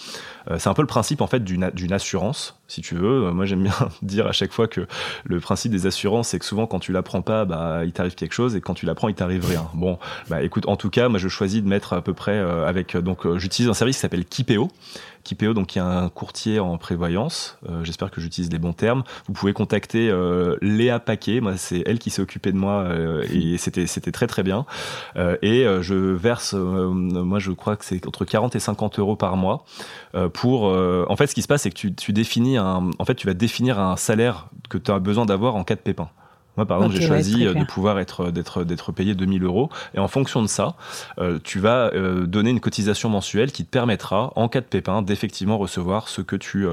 Euh, 0.50 0.58
c'est 0.58 0.70
un 0.70 0.74
peu 0.74 0.82
le 0.82 0.88
principe 0.88 1.22
en 1.22 1.28
fait 1.28 1.44
d'une 1.44 1.94
assurance, 1.94 2.60
si 2.74 2.82
tu 2.82 2.96
veux. 2.96 3.26
Euh, 3.28 3.32
moi 3.32 3.46
j'aime 3.46 3.64
bien 3.64 3.74
dire 4.02 4.28
à 4.28 4.32
chaque 4.32 4.52
fois 4.52 4.68
que 4.68 4.88
le 5.24 5.40
principe 5.40 5.72
des 5.72 5.86
assurances, 5.86 6.30
c'est 6.30 6.40
que 6.40 6.46
souvent 6.46 6.68
quand 6.68 6.80
tu 6.80 6.92
la 6.92 7.04
prends 7.04 7.22
pas, 7.22 7.46
bah, 7.46 7.86
il 7.86 7.94
t'arrive 7.94 8.16
quelque 8.16 8.34
chose 8.34 8.56
et 8.56 8.62
quand 8.62 8.74
tu 8.74 8.86
la 8.86 8.96
prends, 8.96 9.10
il 9.10 9.16
t'arrive 9.16 9.46
rien. 9.46 9.68
Bon, 9.74 10.00
bah 10.30 10.42
écoute, 10.44 10.68
en 10.68 10.76
tout 10.76 10.90
cas, 10.90 11.10
moi 11.10 11.20
je 11.20 11.28
choisis 11.28 11.62
de 11.62 11.68
mettre 11.68 11.94
à 11.94 12.02
peu 12.02 12.14
près 12.14 12.40
avec 12.40 12.98
donc 12.98 13.38
j'utilise 13.38 13.70
un 13.70 13.74
service 13.74 13.98
qui 13.98 14.02
s'appelle 14.02 14.26
Kipeo 14.26 14.70
Kipeo, 15.24 15.54
donc 15.54 15.68
qui 15.68 15.80
est 15.80 15.82
un 15.82 16.10
courtier 16.10 16.60
en 16.60 16.78
prévoyance. 16.78 17.58
Euh, 17.70 17.84
j'espère 17.84 18.12
que 18.12 18.20
j'utilise 18.20 18.52
les 18.52 18.60
bons 18.60 18.74
termes. 18.74 19.04
Vous 19.28 19.34
pouvez 19.34 19.54
contacter 19.54 20.10
euh, 20.10 20.58
Léa 20.62 21.00
Paquet. 21.00 21.40
Moi, 21.40 21.58
c'est 21.58 21.84
elle 21.86 22.00
qui 22.00 22.10
s'est 22.10 22.22
occupée 22.22 22.52
de 22.52 22.58
moi 22.58 22.84
euh, 22.84 23.24
et 23.32 23.58
c'était 23.58 24.12
très 24.12 24.28
très 24.28 24.44
bien. 24.44 24.66
et 25.42 25.66
je 25.82 25.96
verse, 25.96 26.54
moi, 26.54 27.40
je 27.40 27.52
crois 27.52 27.76
que 27.76 27.86
c'est 27.86 28.06
entre 28.06 28.26
40 28.26 28.56
et 28.56 28.60
50 28.60 29.00
euros 29.00 29.16
par 29.16 29.38
mois 29.38 29.66
pour. 30.34 30.64
en 30.64 31.16
fait, 31.16 31.28
ce 31.28 31.36
qui 31.36 31.42
se 31.42 31.48
passe, 31.48 31.64
c'est 31.64 31.70
que 31.70 31.76
tu, 31.76 31.94
tu 31.94 32.14
définis. 32.14 32.58
En 33.00 33.06
fait, 33.06 33.16
tu 33.16 33.28
vas 33.28 33.34
définir 33.34 33.80
un 33.80 33.96
salaire 33.98 34.50
que 34.70 34.78
tu 34.78 34.92
as 34.92 35.00
besoin 35.00 35.26
d'avoir 35.26 35.56
en 35.56 35.64
cas 35.64 35.76
de 35.76 35.82
pépin. 35.82 36.10
Moi, 36.58 36.66
par 36.66 36.78
exemple, 36.78 36.96
j'ai 36.96 37.08
choisi 37.08 37.46
euh, 37.46 37.54
de 37.54 37.64
pouvoir 37.64 38.00
être 38.00 38.30
d'être 38.32 38.64
d'être 38.64 38.92
payé 38.92 39.16
2000 39.16 39.44
euros, 39.44 39.70
et 39.96 40.00
en 40.00 40.08
fonction 40.08 40.42
de 40.42 40.48
ça, 40.48 40.76
euh, 41.18 41.40
tu 41.44 41.60
vas 41.60 41.92
euh, 41.94 42.26
donner 42.28 42.52
une 42.52 42.60
cotisation 42.60 43.10
mensuelle 43.10 43.52
qui 43.52 43.66
te 43.66 43.70
permettra, 43.70 44.32
en 44.36 44.48
cas 44.48 44.62
de 44.62 44.66
pépin, 44.66 45.02
d'effectivement 45.02 45.58
recevoir 45.58 46.08
ce 46.10 46.22
que 46.22 46.36
tu 46.36 46.66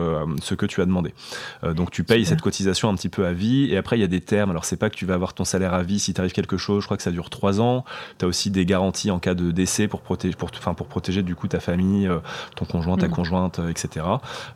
ce 0.42 0.54
que 0.54 0.66
tu 0.66 0.82
as 0.82 0.86
demandé. 0.86 1.14
donc, 1.62 1.90
tu 1.90 2.04
payes 2.04 2.26
cette 2.26 2.42
cotisation 2.42 2.88
un 2.88 2.94
petit 2.94 3.08
peu 3.08 3.26
à 3.26 3.32
vie, 3.32 3.68
et 3.70 3.76
après 3.76 3.96
il 3.96 4.00
y 4.00 4.04
a 4.04 4.08
des 4.08 4.20
termes. 4.20 4.50
Alors, 4.50 4.64
c'est 4.64 4.76
pas 4.76 4.90
que 4.90 4.96
tu 4.96 5.06
vas 5.06 5.14
avoir 5.14 5.34
ton 5.34 5.44
salaire 5.44 5.74
à 5.74 5.82
vie 5.82 5.98
si 5.98 6.12
t'arrive 6.14 6.32
quelque 6.32 6.56
chose. 6.56 6.82
Je 6.82 6.86
crois 6.86 6.96
que 6.96 7.02
ça 7.02 7.10
dure 7.10 7.30
trois 7.30 7.60
ans. 7.60 7.84
Tu 8.18 8.24
as 8.24 8.28
aussi 8.28 8.50
des 8.50 8.66
garanties 8.66 9.10
en 9.10 9.18
cas 9.18 9.34
de 9.34 9.50
décès 9.50 9.88
pour 9.88 10.02
protéger 10.02 10.36
pour 10.36 10.50
enfin 10.56 10.74
pour 10.74 10.86
protéger 10.86 11.22
du 11.22 11.34
coup 11.34 11.48
ta 11.48 11.60
famille, 11.60 12.10
ton 12.56 12.64
conjoint, 12.64 12.96
ta 12.96 13.08
mm. 13.08 13.10
conjointe, 13.10 13.60
etc. 13.70 14.06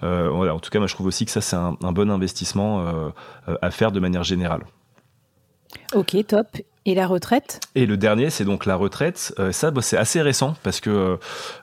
voilà. 0.03 0.55
En 0.55 0.59
tout 0.59 0.71
cas, 0.71 0.79
moi, 0.79 0.89
je 0.89 0.95
trouve 0.95 1.07
aussi 1.07 1.25
que 1.25 1.31
ça 1.31 1.41
c'est 1.41 1.57
un, 1.57 1.77
un 1.83 1.93
bon 1.93 2.11
investissement 2.11 2.85
à 3.63 3.71
faire 3.71 3.93
de 3.93 4.01
manière 4.01 4.25
générale. 4.25 4.65
Ok, 5.95 6.25
top. 6.27 6.74
Et 6.87 6.95
la 6.95 7.07
retraite? 7.07 7.61
Et 7.75 7.87
le 7.87 7.97
dernier, 7.97 8.29
c'est 8.29 8.45
donc 8.45 8.67
la 8.67 8.77
retraite. 8.77 9.35
Euh, 9.39 9.53
ça, 9.53 9.71
bah, 9.71 9.81
c'est 9.81 9.97
assez 9.97 10.21
récent 10.21 10.55
parce 10.63 10.81
que 10.81 11.19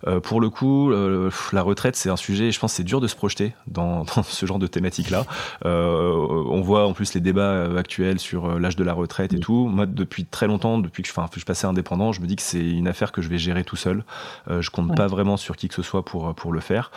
euh, 0.08 0.20
pour 0.20 0.42
le 0.42 0.50
coup, 0.50 0.92
euh, 0.92 1.30
la 1.54 1.62
retraite, 1.62 1.96
c'est 1.96 2.10
un 2.10 2.16
sujet, 2.16 2.52
je 2.52 2.60
pense, 2.60 2.74
c'est 2.74 2.84
dur 2.84 3.00
de 3.00 3.08
se 3.08 3.16
projeter 3.16 3.54
dans, 3.68 4.04
dans 4.16 4.24
ce 4.24 4.46
genre 4.48 4.58
de 4.58 4.66
thématique-là. 4.66 5.26
on 5.64 6.62
voit 6.62 6.88
en 6.88 6.94
plus 6.94 7.14
les 7.14 7.22
débats 7.22 7.78
actuels 7.78 8.18
sur 8.18 8.60
l'âge 8.60 8.76
de 8.76 8.84
la 8.84 8.94
retraite 8.94 9.32
et 9.34 9.40
tout. 9.40 9.68
Moi, 9.68 9.86
depuis 9.86 10.26
très 10.26 10.48
longtemps, 10.48 10.80
depuis 10.80 11.04
que 11.04 11.10
je, 11.10 11.14
je 11.14 11.38
suis 11.38 11.46
passé 11.46 11.68
indépendant, 11.68 12.14
je 12.14 12.22
me 12.22 12.26
dis 12.26 12.36
que 12.36 12.42
c'est 12.42 12.68
une 12.68 12.88
affaire 12.88 13.12
que 13.12 13.22
je 13.22 13.30
vais 13.30 13.38
gérer 13.38 13.64
tout 13.64 13.76
seul. 13.76 14.04
je 14.50 14.70
compte 14.72 14.96
pas 14.96 15.08
vraiment 15.08 15.38
sur 15.38 15.56
qui 15.56 15.68
que 15.68 15.76
ce 15.76 15.84
soit 15.84 16.04
pour, 16.04 16.34
pour 16.34 16.52
le 16.52 16.62
faire. 16.62 16.92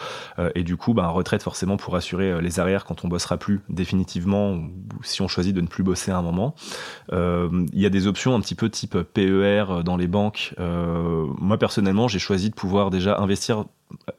et 0.55 0.63
du 0.63 0.79
coup, 0.79 0.95
bah, 0.95 1.09
retraite, 1.09 1.43
forcément, 1.43 1.77
pour 1.77 1.95
assurer 1.95 2.41
les 2.41 2.59
arrières 2.59 2.87
quand 2.87 3.05
on 3.05 3.09
bossera 3.09 3.37
plus 3.37 3.61
définitivement, 3.69 4.53
ou 4.53 5.03
si 5.03 5.21
on 5.21 5.29
choisit 5.29 5.55
de 5.55 5.61
ne 5.61 5.67
plus 5.67 5.83
bosser 5.83 6.11
à 6.11 6.17
un 6.17 6.23
moment. 6.23 6.55
Il 7.13 7.81
y 7.81 7.87
a 7.87 7.91
des 7.91 8.07
un 8.35 8.41
petit 8.41 8.55
peu 8.55 8.71
type 8.71 8.97
PER 9.03 9.65
euh, 9.69 9.83
dans 9.83 9.97
les 9.97 10.07
banques. 10.07 10.55
Euh, 10.59 11.27
moi 11.39 11.59
personnellement, 11.59 12.09
j'ai 12.09 12.19
choisi 12.19 12.51
de 12.51 12.55
pouvoir 12.55 12.91
déjà 12.91 13.19
investir 13.19 13.65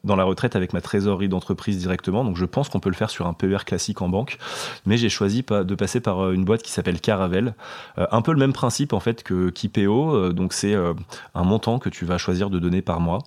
dans 0.03 0.15
la 0.15 0.23
retraite 0.23 0.55
avec 0.55 0.73
ma 0.73 0.81
trésorerie 0.81 1.29
d'entreprise 1.29 1.77
directement. 1.77 2.23
Donc 2.23 2.37
je 2.37 2.45
pense 2.45 2.69
qu'on 2.69 2.79
peut 2.79 2.89
le 2.89 2.95
faire 2.95 3.09
sur 3.09 3.27
un 3.27 3.33
PER 3.33 3.65
classique 3.65 4.01
en 4.01 4.09
banque. 4.09 4.37
Mais 4.85 4.97
j'ai 4.97 5.09
choisi 5.09 5.43
de 5.43 5.75
passer 5.75 5.99
par 5.99 6.19
euh, 6.19 6.33
une 6.33 6.45
boîte 6.45 6.63
qui 6.63 6.71
s'appelle 6.71 6.99
Caravel. 7.01 7.55
Euh, 7.97 8.07
un 8.11 8.21
peu 8.21 8.31
le 8.31 8.37
même 8.37 8.53
principe 8.53 8.93
en 8.93 8.99
fait 8.99 9.23
que 9.23 9.49
Kipeo. 9.49 10.15
Euh, 10.15 10.33
donc 10.33 10.53
c'est 10.53 10.75
un 10.75 11.43
montant 11.43 11.79
que 11.79 11.89
tu 11.89 12.05
vas 12.05 12.17
choisir 12.17 12.49
de 12.49 12.59
donner 12.59 12.81
par 12.81 12.99
mois 12.99 13.19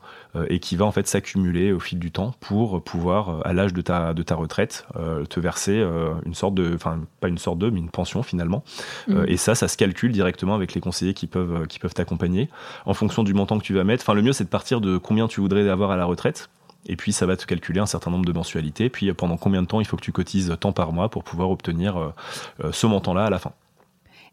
et 0.48 0.60
qui 0.60 0.76
va 0.76 0.84
en 0.84 0.92
fait 0.92 1.06
s'accumuler 1.06 1.72
au 1.72 1.80
fil 1.80 1.98
du 1.98 2.10
temps 2.10 2.34
pour 2.40 2.82
pouvoir, 2.82 3.40
à 3.44 3.52
l'âge 3.52 3.72
de 3.72 3.80
ta, 3.80 4.12
de 4.14 4.22
ta 4.22 4.34
retraite, 4.34 4.86
te 5.28 5.40
verser 5.40 5.84
une 6.24 6.34
sorte 6.34 6.54
de, 6.54 6.74
enfin 6.74 7.00
pas 7.20 7.28
une 7.28 7.38
sorte 7.38 7.58
de, 7.58 7.70
mais 7.70 7.80
une 7.80 7.90
pension 7.90 8.22
finalement. 8.22 8.62
Mmh. 9.08 9.24
et 9.26 9.36
ça, 9.36 9.54
ça 9.54 9.68
se 9.68 9.76
calcule 9.76 10.12
directement 10.12 10.54
avec 10.54 10.74
les 10.74 10.80
conseillers 10.80 11.14
qui 11.14 11.26
peuvent 11.26 11.66
qui 11.66 11.78
peuvent 11.78 11.94
t'accompagner 11.94 12.48
en 12.84 12.94
fonction 12.94 13.22
du 13.22 13.34
montant 13.34 13.58
que 13.58 13.64
tu 13.64 13.74
vas 13.74 13.84
mettre. 13.84 14.04
Enfin 14.04 14.14
le 14.14 14.22
mieux 14.22 14.32
c'est 14.32 14.44
de 14.44 14.50
partir 14.50 14.80
de 14.80 14.98
combien 14.98 15.28
tu 15.28 15.40
voudrais 15.40 15.68
avoir 15.68 15.90
à 15.90 15.96
la 15.96 16.04
retraite 16.04 16.37
et 16.86 16.96
puis 16.96 17.12
ça 17.12 17.26
va 17.26 17.36
te 17.36 17.44
calculer 17.46 17.80
un 17.80 17.86
certain 17.86 18.10
nombre 18.10 18.24
de 18.24 18.32
mensualités. 18.32 18.88
Puis 18.88 19.12
pendant 19.12 19.36
combien 19.36 19.62
de 19.62 19.66
temps 19.66 19.80
il 19.80 19.86
faut 19.86 19.96
que 19.96 20.02
tu 20.02 20.12
cotises 20.12 20.54
tant 20.60 20.72
par 20.72 20.92
mois 20.92 21.08
pour 21.10 21.24
pouvoir 21.24 21.50
obtenir 21.50 21.96
euh, 21.96 22.14
euh, 22.64 22.72
ce 22.72 22.86
montant-là 22.86 23.26
à 23.26 23.30
la 23.30 23.38
fin? 23.38 23.52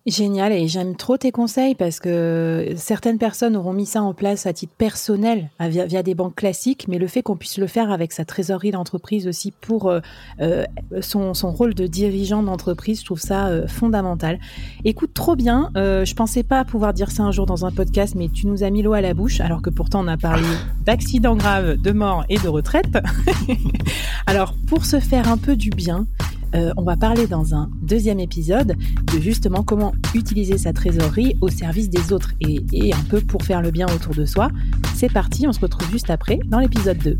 Génial 0.05 0.51
et 0.51 0.67
j'aime 0.67 0.95
trop 0.95 1.17
tes 1.17 1.31
conseils 1.31 1.73
parce 1.73 1.99
que 1.99 2.73
certaines 2.75 3.17
personnes 3.17 3.55
auront 3.55 3.73
mis 3.73 3.87
ça 3.87 4.03
en 4.03 4.13
place 4.13 4.45
à 4.45 4.53
titre 4.53 4.73
personnel 4.77 5.49
via, 5.59 6.03
des 6.03 6.13
banques 6.13 6.35
classiques, 6.35 6.85
mais 6.87 6.99
le 6.99 7.07
fait 7.07 7.23
qu'on 7.23 7.35
puisse 7.35 7.57
le 7.57 7.65
faire 7.65 7.89
avec 7.89 8.11
sa 8.11 8.23
trésorerie 8.23 8.69
d'entreprise 8.69 9.27
aussi 9.27 9.49
pour 9.49 9.89
euh, 9.89 10.01
euh, 10.41 10.63
son, 11.01 11.33
son, 11.33 11.51
rôle 11.51 11.73
de 11.73 11.87
dirigeant 11.87 12.43
d'entreprise, 12.43 12.99
je 12.99 13.05
trouve 13.05 13.19
ça 13.19 13.47
euh, 13.47 13.67
fondamental. 13.67 14.39
Écoute, 14.83 15.11
trop 15.15 15.35
bien. 15.35 15.71
je 15.75 16.13
pensais 16.13 16.43
pas 16.43 16.63
pouvoir 16.65 16.93
dire 16.93 17.09
ça 17.09 17.23
un 17.23 17.31
jour 17.31 17.47
dans 17.47 17.65
un 17.65 17.71
podcast, 17.71 18.13
mais 18.15 18.29
tu 18.29 18.45
nous 18.45 18.63
as 18.63 18.69
mis 18.69 18.83
l'eau 18.83 18.93
à 18.93 19.01
la 19.01 19.15
bouche, 19.15 19.41
alors 19.41 19.63
que 19.63 19.71
pourtant 19.71 20.05
on 20.05 20.07
a 20.07 20.17
parlé 20.17 20.45
d'accidents 20.85 21.35
graves, 21.35 21.77
de 21.77 21.91
mort 21.91 22.25
et 22.29 22.37
de 22.37 22.47
retraite. 22.47 22.95
alors 24.27 24.53
pour 24.67 24.85
se 24.85 24.99
faire 24.99 25.31
un 25.31 25.37
peu 25.37 25.55
du 25.55 25.71
bien, 25.71 26.05
euh, 26.55 26.71
on 26.77 26.83
va 26.83 26.95
parler 26.95 27.27
dans 27.27 27.53
un 27.53 27.69
deuxième 27.81 28.19
épisode 28.19 28.75
de 29.13 29.19
justement 29.19 29.63
comment 29.63 29.93
utiliser 30.13 30.57
sa 30.57 30.73
trésorerie 30.73 31.35
au 31.41 31.49
service 31.49 31.89
des 31.89 32.13
autres 32.13 32.31
et, 32.41 32.65
et 32.71 32.93
un 32.93 33.03
peu 33.09 33.19
pour 33.21 33.43
faire 33.43 33.61
le 33.61 33.71
bien 33.71 33.87
autour 33.87 34.15
de 34.15 34.25
soi. 34.25 34.49
C'est 34.93 35.11
parti, 35.11 35.47
on 35.47 35.53
se 35.53 35.59
retrouve 35.59 35.89
juste 35.91 36.09
après 36.09 36.39
dans 36.47 36.59
l'épisode 36.59 36.97
2. 36.99 37.19